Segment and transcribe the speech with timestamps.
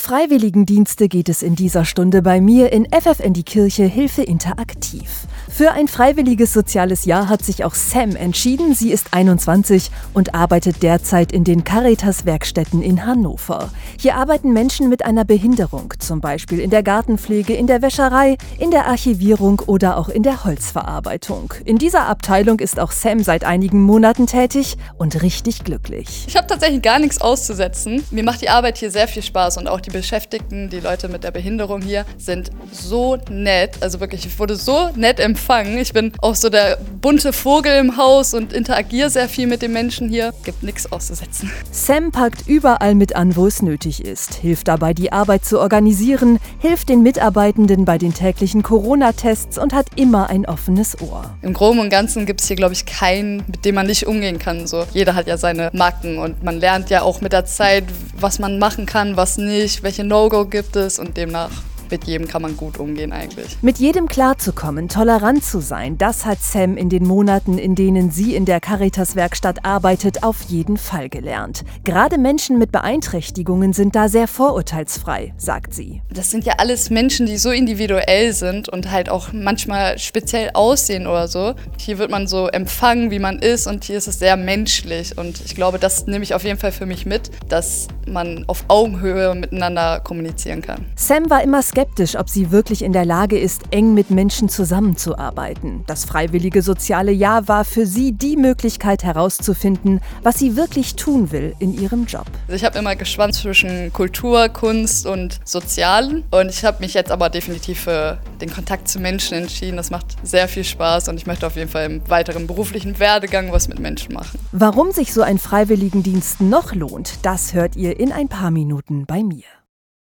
[0.00, 5.26] Freiwilligendienste geht es in dieser Stunde bei mir in FFN die Kirche Hilfe Interaktiv.
[5.58, 8.76] Für ein freiwilliges soziales Jahr hat sich auch Sam entschieden.
[8.76, 13.72] Sie ist 21 und arbeitet derzeit in den Caritas-Werkstätten in Hannover.
[13.98, 18.70] Hier arbeiten Menschen mit einer Behinderung, zum Beispiel in der Gartenpflege, in der Wäscherei, in
[18.70, 21.52] der Archivierung oder auch in der Holzverarbeitung.
[21.64, 26.24] In dieser Abteilung ist auch Sam seit einigen Monaten tätig und richtig glücklich.
[26.28, 28.04] Ich habe tatsächlich gar nichts auszusetzen.
[28.12, 31.24] Mir macht die Arbeit hier sehr viel Spaß und auch die Beschäftigten, die Leute mit
[31.24, 33.78] der Behinderung hier, sind so nett.
[33.80, 35.78] Also wirklich, ich wurde so nett empfangen empfangen.
[35.78, 39.72] Ich bin auch so der bunte Vogel im Haus und interagiere sehr viel mit den
[39.72, 40.34] Menschen hier.
[40.44, 41.50] Gibt nichts auszusetzen.
[41.70, 46.38] Sam packt überall mit an, wo es nötig ist, hilft dabei, die Arbeit zu organisieren,
[46.58, 51.34] hilft den Mitarbeitenden bei den täglichen Corona-Tests und hat immer ein offenes Ohr.
[51.42, 54.38] Im Groben und Ganzen gibt es hier, glaube ich, keinen, mit dem man nicht umgehen
[54.38, 54.66] kann.
[54.66, 57.84] So, jeder hat ja seine Marken und man lernt ja auch mit der Zeit,
[58.18, 61.50] was man machen kann, was nicht, welche No-Go gibt es und demnach
[61.90, 63.58] mit jedem kann man gut umgehen eigentlich.
[63.62, 68.34] Mit jedem klarzukommen, tolerant zu sein, das hat Sam in den Monaten, in denen sie
[68.34, 71.64] in der Caritas-Werkstatt arbeitet, auf jeden Fall gelernt.
[71.84, 76.02] Gerade Menschen mit Beeinträchtigungen sind da sehr vorurteilsfrei, sagt sie.
[76.10, 81.06] Das sind ja alles Menschen, die so individuell sind und halt auch manchmal speziell aussehen
[81.06, 81.54] oder so.
[81.78, 85.40] Hier wird man so empfangen, wie man ist und hier ist es sehr menschlich und
[85.44, 89.34] ich glaube, das nehme ich auf jeden Fall für mich mit, dass man auf Augenhöhe
[89.34, 90.86] miteinander kommunizieren kann.
[90.96, 94.48] Sam war immer skeptisch skeptisch, ob sie wirklich in der Lage ist, eng mit Menschen
[94.48, 95.84] zusammenzuarbeiten.
[95.86, 101.54] Das freiwillige soziale Jahr war für sie die Möglichkeit herauszufinden, was sie wirklich tun will
[101.60, 102.26] in ihrem Job.
[102.48, 107.12] Also ich habe immer geschwankt zwischen Kultur, Kunst und Sozialen und ich habe mich jetzt
[107.12, 109.76] aber definitiv für den Kontakt zu Menschen entschieden.
[109.76, 113.52] Das macht sehr viel Spaß und ich möchte auf jeden Fall im weiteren beruflichen Werdegang
[113.52, 114.40] was mit Menschen machen.
[114.50, 119.22] Warum sich so ein Freiwilligendienst noch lohnt, das hört ihr in ein paar Minuten bei
[119.22, 119.44] mir.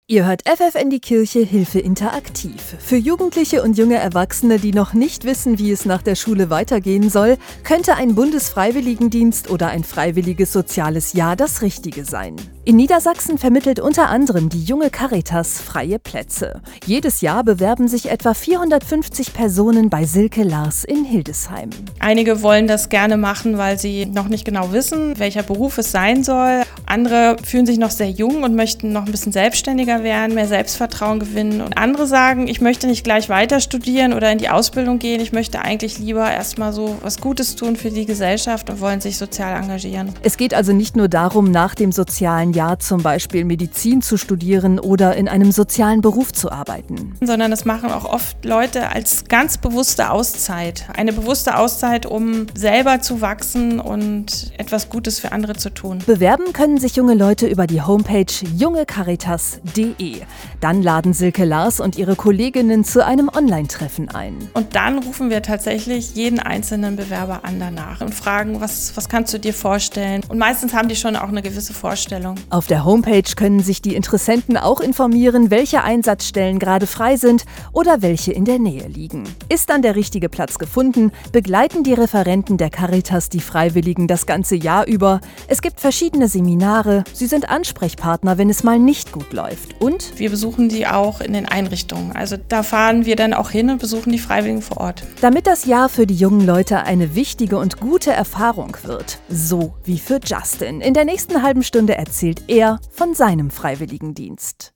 [0.09, 2.77] Ihr hört FFN die Kirche Hilfe interaktiv.
[2.79, 7.11] Für Jugendliche und junge Erwachsene, die noch nicht wissen, wie es nach der Schule weitergehen
[7.11, 12.37] soll, könnte ein Bundesfreiwilligendienst oder ein freiwilliges soziales Jahr das Richtige sein.
[12.69, 16.63] In Niedersachsen vermittelt unter anderem die junge Caritas freie Plätze.
[16.85, 21.71] Jedes Jahr bewerben sich etwa 450 Personen bei Silke Lars in Hildesheim.
[22.01, 26.25] Einige wollen das gerne machen, weil sie noch nicht genau wissen, welcher Beruf es sein
[26.25, 26.63] soll.
[26.87, 31.21] Andere fühlen sich noch sehr jung und möchten noch ein bisschen selbstständiger werden, mehr Selbstvertrauen
[31.21, 31.61] gewinnen.
[31.61, 35.21] Und andere sagen, ich möchte nicht gleich weiter studieren oder in die Ausbildung gehen.
[35.21, 39.19] Ich möchte eigentlich lieber erstmal so was Gutes tun für die Gesellschaft und wollen sich
[39.19, 40.13] sozial engagieren.
[40.25, 44.81] Es geht also nicht nur darum, nach dem sozialen Jahr zum Beispiel Medizin zu studieren
[44.81, 47.15] oder in einem sozialen Beruf zu arbeiten.
[47.21, 50.87] Sondern das machen auch oft Leute als ganz bewusste Auszeit.
[50.97, 55.99] Eine bewusste Auszeit, um selber zu wachsen und etwas Gutes für andere zu tun.
[56.07, 60.23] Bewerben können sich junge Leute über die Homepage jungecaritas.de.
[60.61, 64.49] Dann laden Silke Lars und ihre Kolleginnen zu einem Online-Treffen ein.
[64.55, 69.35] Und dann rufen wir tatsächlich jeden einzelnen Bewerber an danach und fragen, was, was kannst
[69.35, 70.23] du dir vorstellen?
[70.29, 72.37] Und meistens haben die schon auch eine gewisse Vorstellung.
[72.49, 78.03] Auf der Homepage können sich die Interessenten auch informieren, welche Einsatzstellen gerade frei sind oder
[78.03, 79.25] welche in der Nähe liegen.
[79.49, 84.55] Ist dann der richtige Platz gefunden, begleiten die Referenten der Caritas die Freiwilligen das ganze
[84.55, 85.21] Jahr über.
[85.49, 89.81] Es gibt verschiedene Seminare, sie sind Ansprechpartner, wenn es mal nicht gut läuft.
[89.81, 92.13] Und wir besuchen die auch in den Einrichtungen.
[92.13, 95.03] Also da fahren wir dann auch hin und besuchen die Freiwilligen vor Ort.
[95.21, 99.19] Damit das Jahr für die jungen Leute eine wichtige und gute Erfahrung wird.
[99.29, 100.81] So wie für Justin.
[100.81, 104.73] In der nächsten halben Stunde erzählt erzählt er von seinem Freiwilligendienst.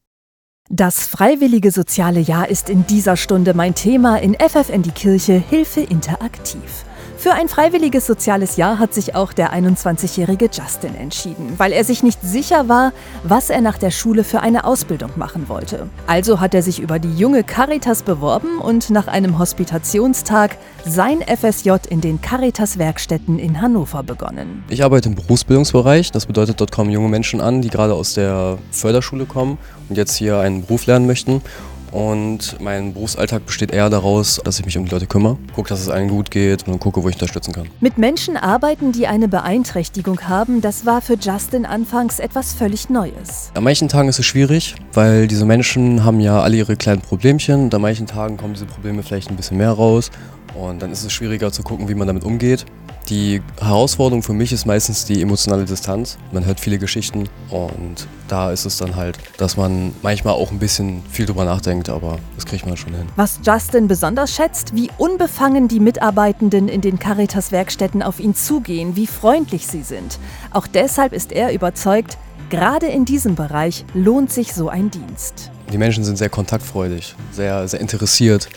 [0.69, 5.81] Das freiwillige soziale Jahr ist in dieser Stunde mein Thema in FFN die Kirche Hilfe
[5.81, 6.85] interaktiv.
[7.21, 12.03] Für ein freiwilliges soziales Jahr hat sich auch der 21-jährige Justin entschieden, weil er sich
[12.03, 12.95] nicht sicher war,
[13.25, 15.87] was er nach der Schule für eine Ausbildung machen wollte.
[16.07, 21.73] Also hat er sich über die junge Caritas beworben und nach einem Hospitationstag sein FSJ
[21.91, 24.65] in den Caritas-Werkstätten in Hannover begonnen.
[24.71, 26.13] Ich arbeite im Berufsbildungsbereich.
[26.13, 29.59] Das bedeutet, dort kommen junge Menschen an, die gerade aus der Förderschule kommen
[29.91, 31.43] und jetzt hier einen Beruf lernen möchten.
[31.93, 35.81] Und mein Berufsalltag besteht eher daraus, dass ich mich um die Leute kümmere, gucke, dass
[35.81, 37.69] es allen gut geht und gucke, wo ich unterstützen kann.
[37.81, 43.51] Mit Menschen arbeiten, die eine Beeinträchtigung haben, das war für Justin anfangs etwas völlig Neues.
[43.55, 47.65] An manchen Tagen ist es schwierig, weil diese Menschen haben ja alle ihre kleinen Problemchen
[47.65, 50.11] und an manchen Tagen kommen diese Probleme vielleicht ein bisschen mehr raus
[50.55, 52.67] und dann ist es schwieriger zu gucken, wie man damit umgeht.
[53.09, 56.17] Die Herausforderung für mich ist meistens die emotionale Distanz.
[56.31, 60.61] Man hört viele Geschichten und da ist es dann halt, dass man manchmal auch ein
[60.61, 63.07] bisschen viel drüber nachdenkt, aber das kriegt man schon hin.
[63.17, 69.09] Was Justin besonders schätzt, wie unbefangen die Mitarbeitenden in den Caritas-Werkstätten auf ihn zugehen, wie
[69.09, 70.19] freundlich sie sind.
[70.53, 72.17] Auch deshalb ist er überzeugt,
[72.51, 75.53] Gerade in diesem Bereich lohnt sich so ein Dienst.
[75.73, 78.49] Die Menschen sind sehr kontaktfreudig, sehr, sehr interessiert.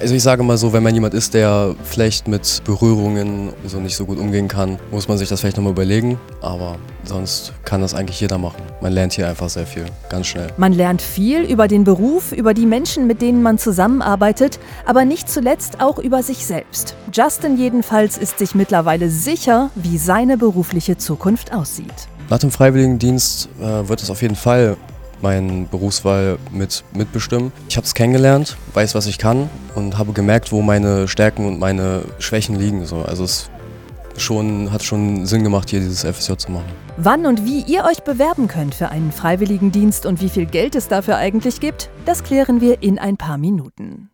[0.00, 3.94] Also ich sage mal so, wenn man jemand ist, der vielleicht mit Berührungen so nicht
[3.94, 6.18] so gut umgehen kann, muss man sich das vielleicht nochmal überlegen.
[6.40, 8.62] Aber sonst kann das eigentlich jeder machen.
[8.80, 10.46] Man lernt hier einfach sehr viel, ganz schnell.
[10.56, 15.28] Man lernt viel über den Beruf, über die Menschen, mit denen man zusammenarbeitet, aber nicht
[15.28, 16.94] zuletzt auch über sich selbst.
[17.12, 22.08] Justin jedenfalls ist sich mittlerweile sicher, wie seine berufliche Zukunft aussieht.
[22.30, 24.78] Nach dem Freiwilligendienst äh, wird es auf jeden Fall
[25.22, 27.52] meine Berufswahl mit, mitbestimmen.
[27.68, 31.58] Ich habe es kennengelernt, weiß, was ich kann und habe gemerkt, wo meine Stärken und
[31.58, 32.84] meine Schwächen liegen.
[32.86, 33.02] So.
[33.02, 33.50] Also es
[34.16, 36.66] schon, hat schon Sinn gemacht, hier dieses FSJ zu machen.
[36.96, 40.88] Wann und wie ihr euch bewerben könnt für einen Freiwilligendienst und wie viel Geld es
[40.88, 44.10] dafür eigentlich gibt, das klären wir in ein paar Minuten.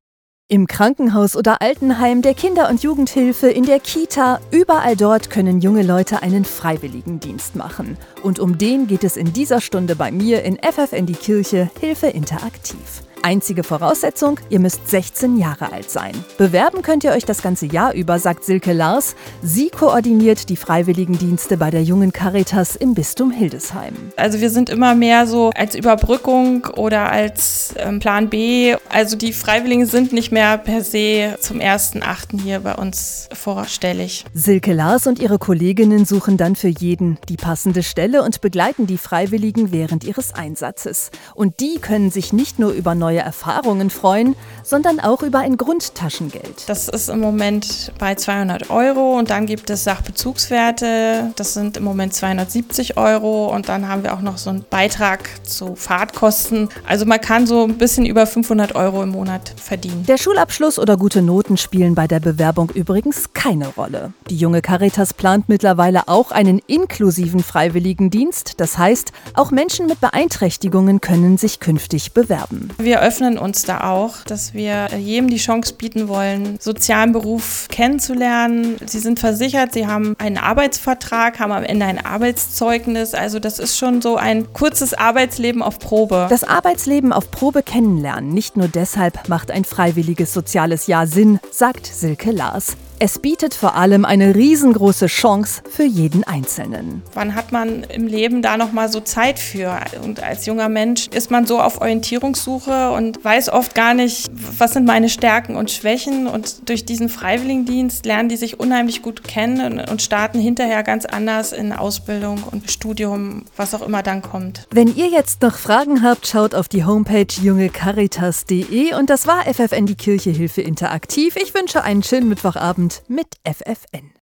[0.48, 5.82] Im Krankenhaus oder Altenheim, der Kinder- und Jugendhilfe, in der Kita, überall dort können junge
[5.82, 7.98] Leute einen Freiwilligendienst machen.
[8.22, 12.06] Und um den geht es in dieser Stunde bei mir in FFN die Kirche Hilfe
[12.06, 13.02] Interaktiv.
[13.22, 16.12] Einzige Voraussetzung, ihr müsst 16 Jahre alt sein.
[16.38, 19.16] Bewerben könnt ihr euch das ganze Jahr über, sagt Silke Lars.
[19.42, 23.94] Sie koordiniert die Freiwilligendienste bei der jungen Caritas im Bistum Hildesheim.
[24.14, 28.76] Also wir sind immer mehr so als Überbrückung oder als ähm, Plan B.
[28.90, 32.40] Also die Freiwilligen sind nicht mehr per se zum 1.8.
[32.40, 34.24] hier bei uns vorstellig.
[34.34, 38.98] Silke Lars und ihre Kolleginnen suchen dann für jeden die passende Stelle und begleiten die
[38.98, 41.10] Freiwilligen während ihres Einsatzes.
[41.34, 46.68] Und die können sich nicht nur über neue Erfahrungen freuen, sondern auch über ein Grundtaschengeld.
[46.68, 51.32] Das ist im Moment bei 200 Euro und dann gibt es Sachbezugswerte.
[51.36, 55.28] Das sind im Moment 270 Euro und dann haben wir auch noch so einen Beitrag
[55.44, 56.68] zu Fahrtkosten.
[56.88, 60.04] Also man kann so ein bisschen über 500 Euro im Monat verdienen.
[60.06, 64.12] Der Schulabschluss oder gute Noten spielen bei der Bewerbung übrigens keine Rolle.
[64.30, 68.54] Die junge Caritas plant mittlerweile auch einen inklusiven Freiwilligendienst.
[68.58, 72.70] Das heißt, auch Menschen mit Beeinträchtigungen können sich künftig bewerben.
[72.78, 78.76] Wir öffnen uns da auch, dass wir jedem die Chance bieten wollen, sozialen Beruf kennenzulernen.
[78.84, 83.14] Sie sind versichert, sie haben einen Arbeitsvertrag, haben am Ende ein Arbeitszeugnis.
[83.14, 86.26] Also das ist schon so ein kurzes Arbeitsleben auf Probe.
[86.30, 88.30] Das Arbeitsleben auf Probe kennenlernen.
[88.30, 92.76] Nicht nur deshalb macht ein freiwilliges soziales Jahr Sinn, sagt Silke Lars.
[92.98, 97.02] Es bietet vor allem eine riesengroße Chance für jeden Einzelnen.
[97.12, 99.78] Wann hat man im Leben da noch mal so Zeit für?
[100.02, 104.72] Und als junger Mensch ist man so auf Orientierungssuche und weiß oft gar nicht, was
[104.72, 106.26] sind meine Stärken und Schwächen.
[106.26, 111.52] Und durch diesen Freiwilligendienst lernen die sich unheimlich gut kennen und starten hinterher ganz anders
[111.52, 114.66] in Ausbildung und Studium, was auch immer dann kommt.
[114.70, 119.84] Wenn ihr jetzt noch Fragen habt, schaut auf die Homepage jungecaritas.de und das war FFN
[119.84, 121.36] die Kirche Hilfe interaktiv.
[121.36, 124.16] Ich wünsche einen schönen Mittwochabend mit FFN.